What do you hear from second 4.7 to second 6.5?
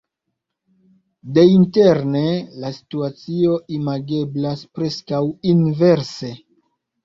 preskaŭ inverse.